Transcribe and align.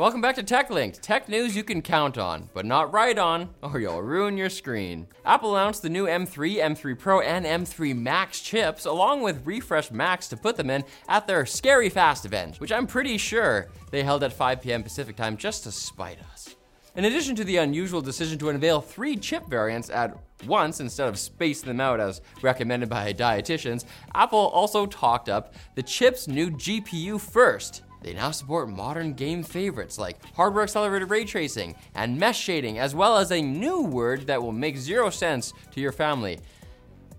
Welcome 0.00 0.22
back 0.22 0.36
to 0.36 0.42
TechLinked, 0.42 1.00
tech 1.02 1.28
news 1.28 1.54
you 1.54 1.62
can 1.62 1.82
count 1.82 2.16
on, 2.16 2.48
but 2.54 2.64
not 2.64 2.90
write 2.90 3.18
on, 3.18 3.50
or 3.60 3.78
you'll 3.78 4.00
ruin 4.00 4.38
your 4.38 4.48
screen. 4.48 5.06
Apple 5.26 5.54
announced 5.54 5.82
the 5.82 5.90
new 5.90 6.06
M3, 6.06 6.56
M3 6.56 6.98
Pro, 6.98 7.20
and 7.20 7.44
M3 7.44 7.94
Max 7.94 8.40
chips, 8.40 8.86
along 8.86 9.20
with 9.20 9.44
refreshed 9.44 9.92
Macs 9.92 10.26
to 10.28 10.38
put 10.38 10.56
them 10.56 10.70
in 10.70 10.84
at 11.06 11.26
their 11.26 11.44
Scary 11.44 11.90
Fast 11.90 12.24
event, 12.24 12.60
which 12.60 12.72
I'm 12.72 12.86
pretty 12.86 13.18
sure 13.18 13.68
they 13.90 14.02
held 14.02 14.24
at 14.24 14.32
5 14.32 14.62
p.m. 14.62 14.82
Pacific 14.82 15.16
time 15.16 15.36
just 15.36 15.64
to 15.64 15.70
spite 15.70 16.22
us. 16.32 16.56
In 16.96 17.04
addition 17.04 17.36
to 17.36 17.44
the 17.44 17.58
unusual 17.58 18.00
decision 18.00 18.38
to 18.38 18.48
unveil 18.48 18.80
three 18.80 19.18
chip 19.18 19.50
variants 19.50 19.90
at 19.90 20.16
once 20.46 20.80
instead 20.80 21.08
of 21.08 21.18
spacing 21.18 21.68
them 21.68 21.78
out 21.78 22.00
as 22.00 22.22
recommended 22.40 22.88
by 22.88 23.12
dietitians, 23.12 23.84
Apple 24.14 24.48
also 24.48 24.86
talked 24.86 25.28
up 25.28 25.52
the 25.74 25.82
chip's 25.82 26.26
new 26.26 26.50
GPU 26.50 27.20
first. 27.20 27.82
They 28.02 28.14
now 28.14 28.30
support 28.30 28.68
modern 28.68 29.14
game 29.14 29.42
favorites 29.42 29.98
like 29.98 30.16
hardware 30.34 30.64
accelerated 30.64 31.10
ray 31.10 31.24
tracing 31.24 31.76
and 31.94 32.18
mesh 32.18 32.40
shading, 32.40 32.78
as 32.78 32.94
well 32.94 33.18
as 33.18 33.30
a 33.30 33.42
new 33.42 33.82
word 33.82 34.26
that 34.26 34.42
will 34.42 34.52
make 34.52 34.76
zero 34.76 35.10
sense 35.10 35.52
to 35.72 35.80
your 35.80 35.92
family 35.92 36.40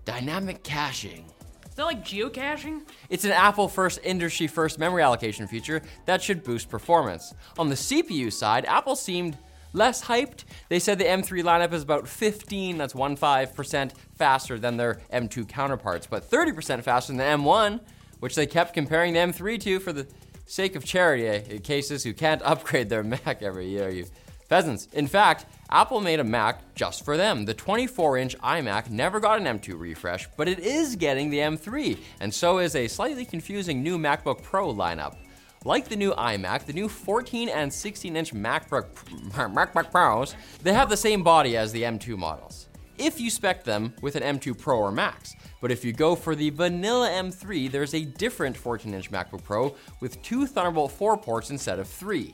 dynamic 0.04 0.62
caching. 0.62 1.24
Is 1.68 1.76
that 1.76 1.84
like 1.84 2.04
geocaching? 2.04 2.82
It's 3.08 3.24
an 3.24 3.30
Apple 3.30 3.68
first, 3.68 4.00
industry 4.02 4.46
first 4.46 4.78
memory 4.78 5.02
allocation 5.02 5.46
feature 5.46 5.80
that 6.04 6.20
should 6.20 6.42
boost 6.42 6.68
performance. 6.68 7.32
On 7.58 7.68
the 7.68 7.74
CPU 7.74 8.30
side, 8.30 8.66
Apple 8.66 8.96
seemed 8.96 9.38
less 9.72 10.04
hyped. 10.04 10.44
They 10.68 10.78
said 10.78 10.98
the 10.98 11.04
M3 11.04 11.42
lineup 11.42 11.72
is 11.72 11.82
about 11.82 12.06
15, 12.06 12.76
that's 12.76 12.92
15% 12.92 13.92
faster 14.16 14.58
than 14.58 14.76
their 14.76 15.00
M2 15.12 15.48
counterparts, 15.48 16.06
but 16.06 16.28
30% 16.28 16.82
faster 16.82 17.12
than 17.12 17.16
the 17.16 17.24
M1, 17.24 17.80
which 18.20 18.34
they 18.34 18.46
kept 18.46 18.74
comparing 18.74 19.14
the 19.14 19.20
M3 19.20 19.58
to 19.60 19.80
for 19.80 19.94
the 19.94 20.06
sake 20.52 20.76
of 20.76 20.84
charity 20.84 21.26
eh, 21.26 21.42
in 21.48 21.58
cases 21.60 22.04
who 22.04 22.12
can't 22.12 22.42
upgrade 22.44 22.90
their 22.90 23.02
Mac 23.02 23.42
every 23.42 23.68
year, 23.68 23.88
you 23.88 24.04
pheasants. 24.48 24.86
In 24.92 25.06
fact, 25.06 25.46
Apple 25.70 26.02
made 26.02 26.20
a 26.20 26.24
Mac 26.24 26.74
just 26.74 27.06
for 27.06 27.16
them. 27.16 27.46
The 27.46 27.54
24 27.54 28.18
inch 28.18 28.38
iMac 28.40 28.90
never 28.90 29.18
got 29.18 29.40
an 29.40 29.58
M2 29.58 29.80
refresh, 29.80 30.28
but 30.36 30.48
it 30.48 30.58
is 30.58 30.94
getting 30.94 31.30
the 31.30 31.38
M3, 31.38 31.96
and 32.20 32.34
so 32.34 32.58
is 32.58 32.76
a 32.76 32.86
slightly 32.86 33.24
confusing 33.24 33.82
new 33.82 33.96
MacBook 33.96 34.42
Pro 34.42 34.74
lineup. 34.74 35.16
Like 35.64 35.88
the 35.88 35.96
new 35.96 36.12
iMac, 36.12 36.66
the 36.66 36.74
new 36.74 36.88
14 36.88 37.48
and 37.48 37.72
16 37.72 38.14
inch 38.14 38.34
MacBook, 38.34 38.92
MacBook 39.54 39.90
Pros, 39.90 40.34
they 40.62 40.74
have 40.74 40.90
the 40.90 40.98
same 40.98 41.22
body 41.22 41.56
as 41.56 41.72
the 41.72 41.82
M2 41.82 42.18
models. 42.18 42.68
If 43.02 43.20
you 43.20 43.30
spec 43.30 43.64
them 43.64 43.92
with 44.00 44.14
an 44.14 44.38
M2 44.38 44.56
Pro 44.56 44.78
or 44.78 44.92
Max, 44.92 45.34
but 45.60 45.72
if 45.72 45.84
you 45.84 45.92
go 45.92 46.14
for 46.14 46.36
the 46.36 46.50
vanilla 46.50 47.08
M3, 47.08 47.68
there's 47.68 47.94
a 47.94 48.04
different 48.04 48.56
14 48.56 48.94
inch 48.94 49.10
MacBook 49.10 49.42
Pro 49.42 49.74
with 49.98 50.22
two 50.22 50.46
Thunderbolt 50.46 50.92
4 50.92 51.16
ports 51.16 51.50
instead 51.50 51.80
of 51.80 51.88
three. 51.88 52.32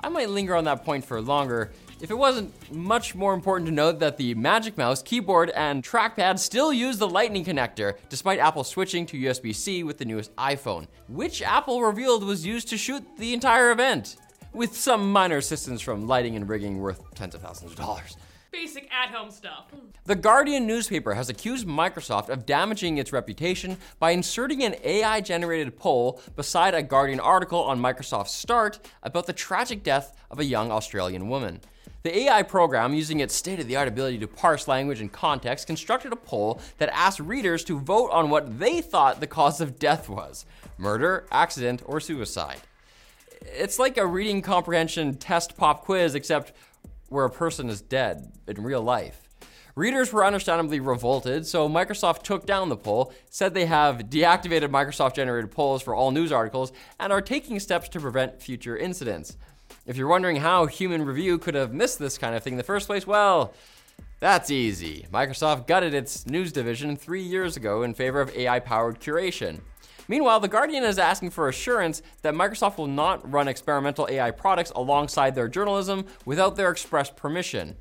I 0.00 0.08
might 0.08 0.28
linger 0.28 0.56
on 0.56 0.64
that 0.64 0.84
point 0.84 1.04
for 1.04 1.20
longer 1.20 1.70
if 2.00 2.10
it 2.10 2.18
wasn't 2.18 2.72
much 2.72 3.14
more 3.14 3.34
important 3.34 3.68
to 3.68 3.72
note 3.72 4.00
that 4.00 4.16
the 4.16 4.34
Magic 4.34 4.76
Mouse, 4.76 5.00
keyboard, 5.00 5.50
and 5.50 5.84
trackpad 5.84 6.40
still 6.40 6.72
use 6.72 6.98
the 6.98 7.08
Lightning 7.08 7.44
connector, 7.44 7.96
despite 8.08 8.40
Apple 8.40 8.64
switching 8.64 9.06
to 9.06 9.16
USB 9.16 9.54
C 9.54 9.84
with 9.84 9.98
the 9.98 10.04
newest 10.04 10.34
iPhone, 10.34 10.88
which 11.06 11.40
Apple 11.40 11.82
revealed 11.82 12.24
was 12.24 12.44
used 12.44 12.66
to 12.70 12.76
shoot 12.76 13.04
the 13.16 13.32
entire 13.32 13.70
event, 13.70 14.16
with 14.52 14.76
some 14.76 15.12
minor 15.12 15.36
assistance 15.36 15.80
from 15.80 16.08
lighting 16.08 16.34
and 16.34 16.48
rigging 16.48 16.80
worth 16.80 17.00
tens 17.14 17.36
of 17.36 17.42
thousands 17.42 17.70
of 17.70 17.78
dollars. 17.78 18.16
Basic 18.52 18.92
at 18.92 19.10
home 19.10 19.30
stuff. 19.30 19.66
The 20.04 20.16
Guardian 20.16 20.66
newspaper 20.66 21.14
has 21.14 21.28
accused 21.28 21.68
Microsoft 21.68 22.28
of 22.28 22.46
damaging 22.46 22.98
its 22.98 23.12
reputation 23.12 23.76
by 24.00 24.10
inserting 24.10 24.64
an 24.64 24.74
AI 24.82 25.20
generated 25.20 25.78
poll 25.78 26.20
beside 26.34 26.74
a 26.74 26.82
Guardian 26.82 27.20
article 27.20 27.60
on 27.60 27.80
Microsoft's 27.80 28.34
Start 28.34 28.80
about 29.04 29.26
the 29.26 29.32
tragic 29.32 29.84
death 29.84 30.16
of 30.30 30.40
a 30.40 30.44
young 30.44 30.72
Australian 30.72 31.28
woman. 31.28 31.60
The 32.02 32.18
AI 32.18 32.42
program, 32.42 32.94
using 32.94 33.20
its 33.20 33.34
state 33.34 33.60
of 33.60 33.68
the 33.68 33.76
art 33.76 33.86
ability 33.86 34.18
to 34.18 34.26
parse 34.26 34.66
language 34.66 35.00
and 35.00 35.12
context, 35.12 35.66
constructed 35.66 36.12
a 36.12 36.16
poll 36.16 36.60
that 36.78 36.88
asked 36.92 37.20
readers 37.20 37.62
to 37.64 37.78
vote 37.78 38.10
on 38.10 38.30
what 38.30 38.58
they 38.58 38.80
thought 38.80 39.20
the 39.20 39.26
cause 39.26 39.60
of 39.60 39.78
death 39.78 40.08
was 40.08 40.44
murder, 40.76 41.26
accident, 41.30 41.82
or 41.84 42.00
suicide. 42.00 42.60
It's 43.42 43.78
like 43.78 43.96
a 43.96 44.06
reading 44.06 44.42
comprehension 44.42 45.14
test 45.16 45.56
pop 45.56 45.84
quiz, 45.84 46.14
except 46.14 46.52
where 47.10 47.26
a 47.26 47.30
person 47.30 47.68
is 47.68 47.82
dead 47.82 48.32
in 48.48 48.62
real 48.62 48.80
life. 48.80 49.28
Readers 49.76 50.12
were 50.12 50.24
understandably 50.24 50.80
revolted, 50.80 51.46
so 51.46 51.68
Microsoft 51.68 52.22
took 52.22 52.44
down 52.44 52.68
the 52.68 52.76
poll, 52.76 53.12
said 53.30 53.54
they 53.54 53.66
have 53.66 54.10
deactivated 54.10 54.68
Microsoft 54.68 55.14
generated 55.14 55.50
polls 55.50 55.82
for 55.82 55.94
all 55.94 56.10
news 56.10 56.32
articles, 56.32 56.72
and 56.98 57.12
are 57.12 57.20
taking 57.20 57.60
steps 57.60 57.88
to 57.90 58.00
prevent 58.00 58.42
future 58.42 58.76
incidents. 58.76 59.36
If 59.86 59.96
you're 59.96 60.08
wondering 60.08 60.36
how 60.36 60.66
Human 60.66 61.04
Review 61.04 61.38
could 61.38 61.54
have 61.54 61.72
missed 61.72 61.98
this 61.98 62.18
kind 62.18 62.34
of 62.34 62.42
thing 62.42 62.54
in 62.54 62.58
the 62.58 62.64
first 62.64 62.86
place, 62.86 63.06
well, 63.06 63.54
that's 64.20 64.50
easy. 64.50 65.06
Microsoft 65.12 65.66
gutted 65.66 65.94
its 65.94 66.26
news 66.26 66.52
division 66.52 66.96
three 66.96 67.22
years 67.22 67.56
ago 67.56 67.82
in 67.82 67.94
favor 67.94 68.20
of 68.20 68.34
AI 68.36 68.60
powered 68.60 69.00
curation. 69.00 69.60
Meanwhile, 70.08 70.40
The 70.40 70.48
Guardian 70.48 70.84
is 70.84 70.98
asking 70.98 71.30
for 71.30 71.48
assurance 71.48 72.02
that 72.22 72.34
Microsoft 72.34 72.78
will 72.78 72.88
not 72.88 73.30
run 73.30 73.48
experimental 73.48 74.08
AI 74.10 74.30
products 74.32 74.72
alongside 74.74 75.34
their 75.34 75.48
journalism 75.48 76.04
without 76.24 76.56
their 76.56 76.70
express 76.70 77.10
permission. 77.10 77.76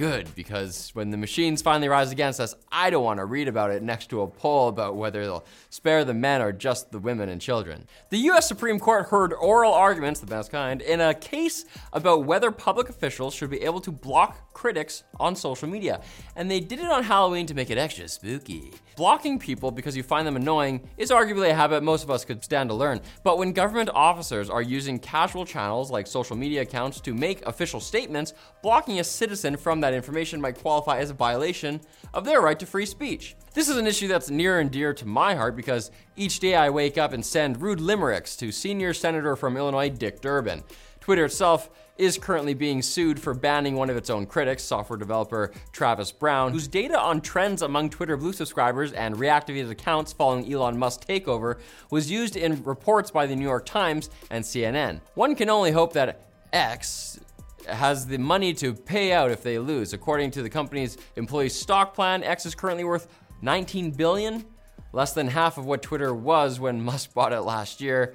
Good, 0.00 0.34
because 0.34 0.88
when 0.94 1.10
the 1.10 1.18
machines 1.18 1.60
finally 1.60 1.86
rise 1.86 2.10
against 2.10 2.40
us, 2.40 2.54
I 2.72 2.88
don't 2.88 3.04
want 3.04 3.18
to 3.20 3.26
read 3.26 3.48
about 3.48 3.70
it 3.70 3.82
next 3.82 4.08
to 4.08 4.22
a 4.22 4.26
poll 4.26 4.68
about 4.68 4.96
whether 4.96 5.22
they'll 5.22 5.44
spare 5.68 6.06
the 6.06 6.14
men 6.14 6.40
or 6.40 6.52
just 6.52 6.90
the 6.90 6.98
women 6.98 7.28
and 7.28 7.38
children. 7.38 7.86
The 8.08 8.16
US 8.30 8.48
Supreme 8.48 8.80
Court 8.80 9.08
heard 9.08 9.34
oral 9.34 9.74
arguments, 9.74 10.18
the 10.20 10.26
best 10.26 10.50
kind, 10.50 10.80
in 10.80 11.02
a 11.02 11.12
case 11.12 11.66
about 11.92 12.24
whether 12.24 12.50
public 12.50 12.88
officials 12.88 13.34
should 13.34 13.50
be 13.50 13.60
able 13.60 13.82
to 13.82 13.92
block 13.92 14.54
critics 14.54 15.02
on 15.18 15.36
social 15.36 15.68
media. 15.68 16.00
And 16.34 16.50
they 16.50 16.60
did 16.60 16.78
it 16.78 16.90
on 16.90 17.04
Halloween 17.04 17.44
to 17.44 17.54
make 17.54 17.68
it 17.68 17.76
extra 17.76 18.08
spooky. 18.08 18.72
Blocking 18.96 19.38
people 19.38 19.70
because 19.70 19.96
you 19.96 20.02
find 20.02 20.26
them 20.26 20.36
annoying 20.36 20.80
is 20.96 21.10
arguably 21.10 21.50
a 21.50 21.54
habit 21.54 21.82
most 21.82 22.04
of 22.04 22.10
us 22.10 22.24
could 22.24 22.42
stand 22.42 22.70
to 22.70 22.74
learn. 22.74 23.00
But 23.22 23.36
when 23.38 23.52
government 23.52 23.90
officers 23.94 24.48
are 24.48 24.62
using 24.62 24.98
casual 24.98 25.44
channels 25.44 25.90
like 25.90 26.06
social 26.06 26.36
media 26.36 26.62
accounts 26.62 27.00
to 27.02 27.14
make 27.14 27.44
official 27.46 27.80
statements, 27.80 28.32
blocking 28.62 29.00
a 29.00 29.04
citizen 29.04 29.56
from 29.56 29.80
that 29.80 29.89
information 29.94 30.40
might 30.40 30.58
qualify 30.58 30.98
as 30.98 31.10
a 31.10 31.14
violation 31.14 31.80
of 32.14 32.24
their 32.24 32.40
right 32.40 32.58
to 32.58 32.66
free 32.66 32.86
speech. 32.86 33.36
This 33.52 33.68
is 33.68 33.76
an 33.76 33.86
issue 33.86 34.08
that's 34.08 34.30
near 34.30 34.60
and 34.60 34.70
dear 34.70 34.94
to 34.94 35.06
my 35.06 35.34
heart 35.34 35.56
because 35.56 35.90
each 36.16 36.40
day 36.40 36.54
I 36.54 36.70
wake 36.70 36.98
up 36.98 37.12
and 37.12 37.24
send 37.24 37.60
rude 37.60 37.80
limericks 37.80 38.36
to 38.36 38.52
senior 38.52 38.94
senator 38.94 39.36
from 39.36 39.56
Illinois, 39.56 39.88
Dick 39.88 40.20
Durbin. 40.20 40.62
Twitter 41.00 41.24
itself 41.24 41.70
is 42.00 42.16
currently 42.16 42.54
being 42.54 42.80
sued 42.80 43.20
for 43.20 43.34
banning 43.34 43.74
one 43.74 43.90
of 43.90 43.96
its 43.96 44.08
own 44.08 44.24
critics, 44.24 44.62
software 44.62 44.96
developer 44.96 45.52
Travis 45.72 46.12
Brown, 46.12 46.52
whose 46.52 46.66
data 46.66 46.98
on 46.98 47.20
trends 47.20 47.60
among 47.60 47.90
Twitter 47.90 48.16
Blue 48.16 48.32
subscribers 48.32 48.92
and 48.92 49.16
reactivated 49.16 49.70
accounts 49.70 50.12
following 50.12 50.50
Elon 50.50 50.78
Musk's 50.78 51.04
takeover 51.04 51.58
was 51.90 52.10
used 52.10 52.36
in 52.36 52.62
reports 52.64 53.10
by 53.10 53.26
the 53.26 53.36
New 53.36 53.44
York 53.44 53.66
Times 53.66 54.08
and 54.30 54.42
CNN. 54.44 55.00
One 55.14 55.34
can 55.34 55.50
only 55.50 55.72
hope 55.72 55.92
that 55.92 56.22
X 56.52 57.20
has 57.66 58.06
the 58.06 58.18
money 58.18 58.52
to 58.54 58.74
pay 58.74 59.12
out 59.12 59.30
if 59.30 59.42
they 59.42 59.58
lose. 59.58 59.92
According 59.92 60.30
to 60.32 60.42
the 60.42 60.50
company's 60.50 60.98
employee 61.16 61.48
stock 61.48 61.94
plan, 61.94 62.22
X 62.22 62.46
is 62.46 62.54
currently 62.54 62.84
worth 62.84 63.08
19 63.42 63.92
billion, 63.92 64.44
less 64.92 65.12
than 65.12 65.28
half 65.28 65.58
of 65.58 65.66
what 65.66 65.82
Twitter 65.82 66.14
was 66.14 66.60
when 66.60 66.80
Musk 66.84 67.14
bought 67.14 67.32
it 67.32 67.40
last 67.40 67.80
year. 67.80 68.14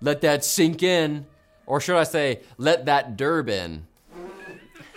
Let 0.00 0.20
that 0.22 0.44
sink 0.44 0.82
in. 0.82 1.26
Or 1.66 1.80
should 1.80 1.96
I 1.96 2.04
say, 2.04 2.40
let 2.58 2.86
that 2.86 3.16
Durbin. 3.16 3.86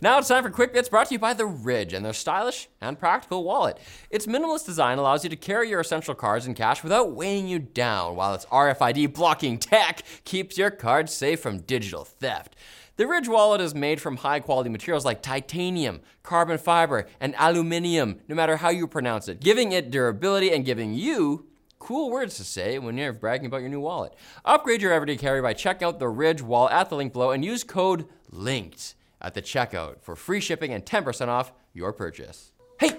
Now 0.02 0.18
it's 0.18 0.28
time 0.28 0.44
for 0.44 0.50
Quick 0.50 0.74
Bits 0.74 0.90
brought 0.90 1.08
to 1.08 1.16
you 1.16 1.20
by 1.20 1.34
The 1.34 1.46
Ridge 1.46 1.94
and 1.94 2.06
their 2.06 2.12
stylish 2.12 2.68
and 2.82 3.00
practical 3.00 3.46
wallet. 3.46 3.80
Its 4.10 4.26
minimalist 4.26 4.66
design 4.66 4.98
allows 4.98 5.24
you 5.24 5.30
to 5.30 5.38
carry 5.38 5.70
your 5.70 5.80
essential 5.80 6.14
cards 6.14 6.46
and 6.46 6.56
cash 6.56 6.84
without 6.84 7.14
weighing 7.14 7.48
you 7.48 7.60
down, 7.60 8.18
while 8.18 8.34
its 8.34 8.46
RFID 8.48 9.14
blocking 9.14 9.58
tech 9.58 10.02
keeps 10.26 10.58
your 10.58 10.70
cards 10.70 11.14
safe 11.14 11.40
from 11.40 11.60
digital 11.60 12.04
theft. 12.04 12.58
The 12.98 13.08
Ridge 13.08 13.28
wallet 13.28 13.60
is 13.60 13.76
made 13.76 14.00
from 14.00 14.18
high 14.18 14.40
quality 14.40 14.70
materials 14.70 15.04
like 15.04 15.22
titanium, 15.22 16.00
carbon 16.24 16.58
fiber, 16.58 17.08
and 17.20 17.36
aluminium, 17.38 18.22
no 18.30 18.36
matter 18.36 18.56
how 18.58 18.70
you 18.70 18.88
pronounce 18.88 19.28
it, 19.28 19.42
giving 19.42 19.74
it 19.74 19.92
durability 19.92 20.52
and 20.54 20.64
giving 20.64 20.94
you 20.94 21.46
cool 21.78 22.10
words 22.10 22.36
to 22.38 22.44
say 22.46 22.80
when 22.80 22.98
you're 22.98 23.12
bragging 23.12 23.48
about 23.48 23.60
your 23.60 23.70
new 23.70 23.82
wallet. 23.82 24.14
Upgrade 24.46 24.82
your 24.82 24.94
everyday 24.94 25.18
carry 25.18 25.42
by 25.42 25.52
checking 25.54 25.86
out 25.86 26.00
the 26.00 26.08
Ridge 26.08 26.42
wallet 26.42 26.72
at 26.72 26.90
the 26.90 26.96
link 26.96 27.12
below 27.12 27.32
and 27.32 27.44
use 27.44 27.66
code 27.66 28.06
LINKED 28.32 28.94
at 29.22 29.34
the 29.34 29.42
checkout 29.42 30.02
for 30.02 30.16
free 30.16 30.40
shipping 30.40 30.72
and 30.72 30.86
10% 30.86 31.28
off 31.28 31.52
your 31.74 31.92
purchase. 31.92 32.52
Hey! 32.80 32.92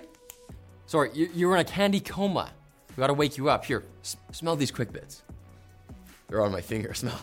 Sorry, 0.85 1.11
you, 1.15 1.49
were 1.49 1.55
in 1.55 1.61
a 1.61 1.65
candy 1.65 2.01
coma. 2.01 2.51
We 2.91 3.01
gotta 3.01 3.15
wake 3.15 3.39
you 3.39 3.49
up. 3.49 3.65
Here, 3.65 3.83
s- 4.03 4.17
smell 4.31 4.57
these 4.57 4.71
quick 4.71 4.93
bits. 4.93 5.23
They're 6.29 6.45
on 6.45 6.53
my 6.53 6.61
finger, 6.61 6.93
smell. 6.95 7.19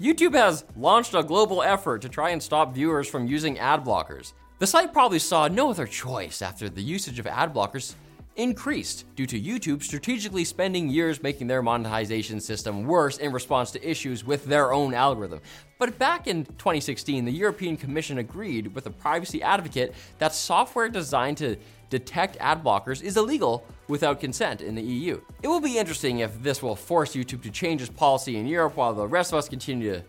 YouTube 0.00 0.34
has 0.34 0.66
launched 0.76 1.14
a 1.14 1.22
global 1.22 1.62
effort 1.62 2.02
to 2.02 2.08
try 2.10 2.28
and 2.28 2.42
stop 2.42 2.74
viewers 2.74 3.08
from 3.08 3.26
using 3.26 3.58
ad 3.58 3.82
blockers. 3.82 4.34
The 4.58 4.66
site 4.66 4.92
probably 4.92 5.18
saw 5.18 5.48
no 5.48 5.70
other 5.70 5.86
choice 5.86 6.42
after 6.42 6.68
the 6.68 6.82
usage 6.82 7.18
of 7.18 7.26
ad 7.26 7.54
blockers 7.54 7.94
increased 8.36 9.04
due 9.16 9.26
to 9.26 9.40
YouTube 9.40 9.82
strategically 9.82 10.44
spending 10.44 10.88
years 10.88 11.22
making 11.22 11.46
their 11.46 11.62
monetization 11.62 12.40
system 12.40 12.84
worse 12.84 13.18
in 13.18 13.32
response 13.32 13.70
to 13.72 13.88
issues 13.90 14.24
with 14.24 14.44
their 14.44 14.72
own 14.72 14.94
algorithm. 14.94 15.40
But 15.78 15.98
back 15.98 16.26
in 16.26 16.44
2016, 16.44 17.24
the 17.24 17.32
European 17.32 17.76
Commission 17.76 18.18
agreed 18.18 18.74
with 18.74 18.86
a 18.86 18.90
privacy 18.90 19.42
advocate 19.42 19.94
that 20.18 20.34
software 20.34 20.88
designed 20.88 21.38
to 21.38 21.56
detect 21.90 22.36
ad 22.40 22.62
blockers 22.64 23.02
is 23.02 23.16
illegal 23.16 23.64
without 23.88 24.20
consent 24.20 24.60
in 24.60 24.74
the 24.74 24.82
EU. 24.82 25.20
It 25.42 25.48
will 25.48 25.60
be 25.60 25.78
interesting 25.78 26.20
if 26.20 26.42
this 26.42 26.62
will 26.62 26.76
force 26.76 27.14
YouTube 27.14 27.42
to 27.42 27.50
change 27.50 27.80
its 27.80 27.90
policy 27.90 28.36
in 28.36 28.46
Europe 28.46 28.76
while 28.76 28.94
the 28.94 29.06
rest 29.06 29.32
of 29.32 29.38
us 29.38 29.48
continue 29.48 29.92
to 29.92 30.02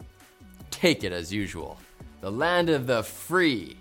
take 0.71 1.03
it 1.03 1.11
as 1.11 1.31
usual. 1.31 1.77
The 2.21 2.31
land 2.31 2.69
of 2.69 2.87
the 2.87 3.03
free. 3.03 3.77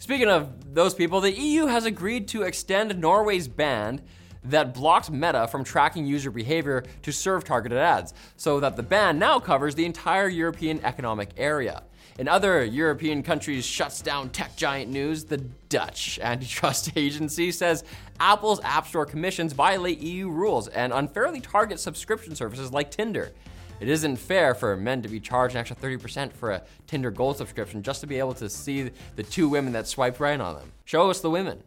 Speaking 0.00 0.28
of 0.28 0.74
those 0.74 0.94
people, 0.94 1.20
the 1.20 1.30
EU 1.30 1.66
has 1.66 1.84
agreed 1.84 2.26
to 2.28 2.42
extend 2.42 2.98
Norway's 2.98 3.46
ban 3.46 4.00
that 4.42 4.72
blocks 4.72 5.10
Meta 5.10 5.46
from 5.46 5.62
tracking 5.62 6.06
user 6.06 6.30
behavior 6.30 6.84
to 7.02 7.12
serve 7.12 7.44
targeted 7.44 7.76
ads, 7.76 8.14
so 8.38 8.60
that 8.60 8.76
the 8.76 8.82
ban 8.82 9.18
now 9.18 9.38
covers 9.38 9.74
the 9.74 9.84
entire 9.84 10.26
European 10.26 10.82
Economic 10.86 11.28
Area. 11.36 11.82
In 12.18 12.28
other 12.28 12.64
European 12.64 13.22
countries 13.22 13.66
shuts 13.66 14.00
down 14.00 14.30
tech 14.30 14.56
giant 14.56 14.90
news, 14.90 15.24
the 15.24 15.36
Dutch 15.68 16.18
antitrust 16.22 16.92
agency 16.96 17.52
says 17.52 17.84
Apple's 18.18 18.60
App 18.64 18.86
Store 18.86 19.04
commissions 19.04 19.52
violate 19.52 19.98
EU 19.98 20.30
rules 20.30 20.68
and 20.68 20.94
unfairly 20.94 21.42
target 21.42 21.78
subscription 21.78 22.34
services 22.34 22.72
like 22.72 22.90
Tinder. 22.90 23.32
It 23.80 23.88
isn't 23.88 24.16
fair 24.16 24.54
for 24.54 24.76
men 24.76 25.00
to 25.02 25.08
be 25.08 25.18
charged 25.18 25.54
an 25.54 25.60
extra 25.60 25.74
30% 25.74 26.34
for 26.34 26.50
a 26.50 26.62
Tinder 26.86 27.10
Gold 27.10 27.38
subscription 27.38 27.82
just 27.82 28.02
to 28.02 28.06
be 28.06 28.18
able 28.18 28.34
to 28.34 28.50
see 28.50 28.90
the 29.16 29.22
two 29.22 29.48
women 29.48 29.72
that 29.72 29.88
swiped 29.88 30.20
right 30.20 30.38
on 30.38 30.56
them. 30.56 30.72
Show 30.84 31.08
us 31.08 31.20
the 31.20 31.30
women. 31.30 31.62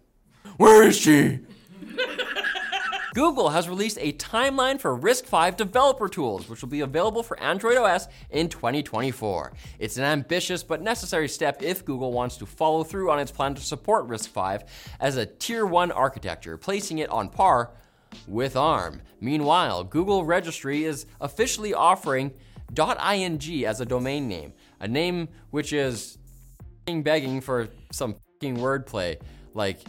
Where 0.58 0.84
is 0.88 0.96
she? 0.96 1.40
Google 3.16 3.50
has 3.50 3.70
released 3.70 4.00
a 4.02 4.14
timeline 4.14 4.80
for 4.80 4.98
RISC-V 4.98 5.56
developer 5.56 6.08
tools, 6.08 6.50
which 6.50 6.62
will 6.62 6.70
be 6.70 6.82
available 6.82 7.22
for 7.22 7.40
Android 7.40 7.78
OS 7.78 8.08
in 8.32 8.50
2024. 8.50 9.54
It's 9.78 9.98
an 9.98 10.04
ambitious 10.04 10.64
but 10.64 10.82
necessary 10.82 11.28
step 11.28 11.62
if 11.62 11.86
Google 11.86 12.12
wants 12.12 12.38
to 12.38 12.48
follow 12.48 12.84
through 12.84 13.12
on 13.12 13.20
its 13.20 13.32
plan 13.32 13.54
to 13.54 13.62
support 13.62 14.08
RISC-V 14.08 14.66
as 15.00 15.18
a 15.18 15.28
tier 15.28 15.66
1 15.66 15.92
architecture, 15.92 16.58
placing 16.58 17.00
it 17.00 17.10
on 17.10 17.30
par 17.30 17.72
with 18.28 18.56
ARM. 18.56 19.02
Meanwhile, 19.20 19.86
Google 19.86 20.24
Registry 20.26 20.84
is 20.84 21.06
officially 21.22 21.74
offering 21.74 22.34
.ing 22.76 23.66
as 23.66 23.82
a 23.82 23.86
domain 23.86 24.28
name, 24.28 24.54
a 24.80 24.88
name 24.88 25.30
which 25.52 25.74
is 25.74 26.18
begging 26.88 27.42
for 27.42 27.70
some 27.92 28.16
wordplay 28.42 29.18
like 29.54 29.80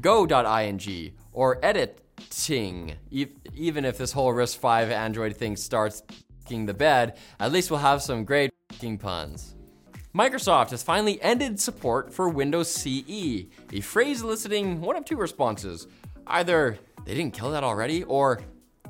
go.ing 0.00 1.12
or 1.32 1.58
editing. 1.64 2.94
Even 3.10 3.84
if 3.84 3.98
this 3.98 4.12
whole 4.12 4.32
RISC-V 4.32 4.92
Android 4.92 5.36
thing 5.36 5.56
starts 5.56 6.02
the 6.48 6.74
bed, 6.74 7.16
at 7.40 7.50
least 7.50 7.70
we'll 7.70 7.80
have 7.80 8.02
some 8.02 8.24
great 8.24 8.52
puns. 9.00 9.56
Microsoft 10.14 10.70
has 10.70 10.82
finally 10.82 11.20
ended 11.22 11.58
support 11.58 12.12
for 12.12 12.28
Windows 12.28 12.70
CE, 12.70 13.46
a 13.72 13.80
phrase 13.80 14.22
eliciting 14.22 14.80
one 14.80 14.94
of 14.94 15.04
two 15.04 15.16
responses. 15.16 15.88
Either 16.26 16.78
they 17.04 17.14
didn't 17.14 17.34
kill 17.34 17.50
that 17.50 17.64
already, 17.64 18.04
or 18.04 18.40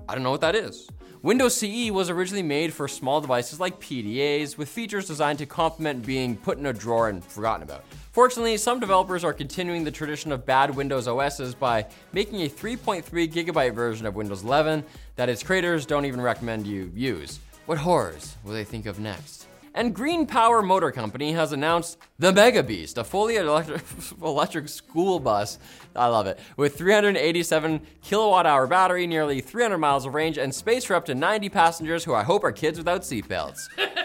I 0.09 0.15
don't 0.15 0.23
know 0.23 0.31
what 0.31 0.41
that 0.43 0.55
is. 0.55 0.89
Windows 1.23 1.57
CE 1.57 1.91
was 1.91 2.11
originally 2.11 2.43
made 2.43 2.71
for 2.71 2.87
small 2.87 3.19
devices 3.19 3.59
like 3.59 3.81
PDAs, 3.81 4.59
with 4.59 4.69
features 4.69 5.07
designed 5.07 5.39
to 5.39 5.47
complement 5.47 6.05
being 6.05 6.37
put 6.37 6.59
in 6.59 6.67
a 6.67 6.73
drawer 6.73 7.09
and 7.09 7.25
forgotten 7.25 7.63
about. 7.63 7.83
Fortunately, 8.13 8.59
some 8.59 8.79
developers 8.79 9.25
are 9.25 9.33
continuing 9.33 9.85
the 9.85 9.91
tradition 9.91 10.33
of 10.33 10.45
bad 10.45 10.77
Windows 10.77 11.09
OSs 11.09 11.55
by 11.55 11.87
making 12.13 12.43
a 12.43 12.49
3.3 12.49 13.03
gigabyte 13.33 13.75
version 13.75 14.05
of 14.07 14.15
Windows 14.15 14.45
11 14.45 14.85
that 15.17 15.31
its 15.31 15.43
creators 15.43 15.87
don't 15.87 16.05
even 16.05 16.21
recommend 16.21 16.67
you 16.67 16.93
use. 16.95 17.41
What 17.65 17.79
horrors 17.79 18.37
will 18.45 18.53
they 18.53 18.65
think 18.65 18.85
of 18.85 19.01
next? 19.01 19.49
And 19.77 19.93
Green 19.93 20.25
Power 20.25 20.63
Motor 20.63 20.93
Company 20.93 21.33
has 21.33 21.51
announced 21.51 21.99
the 22.21 22.33
Mega 22.33 22.63
Beast, 22.63 22.97
a 22.97 23.03
fully 23.03 23.37
electric, 23.37 23.83
electric 24.23 24.69
school 24.69 25.19
bus. 25.19 25.59
I 25.97 26.07
love 26.07 26.29
it. 26.29 26.39
With 26.57 26.79
387 26.79 27.85
kilowatt 28.01 28.47
hour 28.47 28.69
battery, 28.69 29.09
nearly 29.09 29.41
300 29.41 29.79
miles 29.79 30.07
of 30.07 30.15
range, 30.15 30.39
and 30.39 30.55
space 30.55 30.85
for 30.85 30.95
up 30.95 31.05
to 31.07 31.15
90 31.15 31.49
passengers 31.49 32.05
who 32.05 32.15
I 32.15 32.23
hope 32.23 32.45
are 32.45 32.53
kids 32.53 32.79
without 32.79 33.03
seatbelts. 33.03 33.67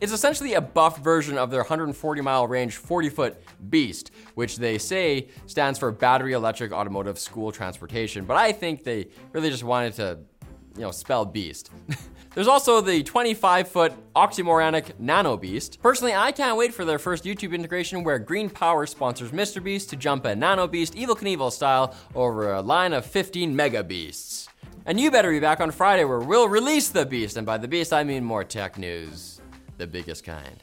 It's 0.00 0.12
essentially 0.12 0.54
a 0.54 0.60
buffed 0.60 1.02
version 1.02 1.36
of 1.36 1.50
their 1.50 1.62
140 1.62 2.20
mile 2.20 2.46
range 2.46 2.76
40 2.76 3.08
foot 3.08 3.42
Beast, 3.68 4.12
which 4.36 4.56
they 4.58 4.78
say 4.78 5.26
stands 5.46 5.76
for 5.76 5.90
Battery 5.90 6.34
Electric 6.34 6.70
Automotive 6.70 7.18
School 7.18 7.50
Transportation. 7.50 8.24
But 8.24 8.36
I 8.36 8.52
think 8.52 8.84
they 8.84 9.08
really 9.32 9.50
just 9.50 9.64
wanted 9.64 9.94
to, 9.94 10.18
you 10.76 10.82
know, 10.82 10.92
spell 10.92 11.24
Beast. 11.24 11.72
There's 12.38 12.46
also 12.46 12.80
the 12.80 13.02
25 13.02 13.66
foot 13.66 13.92
oxymoronic 14.14 15.00
Nano 15.00 15.36
Beast. 15.36 15.80
Personally, 15.82 16.14
I 16.14 16.30
can't 16.30 16.56
wait 16.56 16.72
for 16.72 16.84
their 16.84 17.00
first 17.00 17.24
YouTube 17.24 17.52
integration 17.52 18.04
where 18.04 18.20
Green 18.20 18.48
Power 18.48 18.86
sponsors 18.86 19.32
Mr. 19.32 19.60
Beast 19.60 19.90
to 19.90 19.96
jump 19.96 20.24
a 20.24 20.36
Nano 20.36 20.68
Beast 20.68 20.94
Evel 20.94 21.18
Knievel 21.18 21.50
style 21.50 21.96
over 22.14 22.52
a 22.52 22.62
line 22.62 22.92
of 22.92 23.04
15 23.04 23.56
Mega 23.56 23.82
Beasts. 23.82 24.48
And 24.86 25.00
you 25.00 25.10
better 25.10 25.32
be 25.32 25.40
back 25.40 25.58
on 25.58 25.72
Friday 25.72 26.04
where 26.04 26.20
we'll 26.20 26.48
release 26.48 26.90
the 26.90 27.04
Beast, 27.04 27.36
and 27.36 27.44
by 27.44 27.58
the 27.58 27.66
Beast 27.66 27.92
I 27.92 28.04
mean 28.04 28.22
more 28.22 28.44
tech 28.44 28.78
news, 28.78 29.40
the 29.78 29.88
biggest 29.88 30.22
kind. 30.22 30.62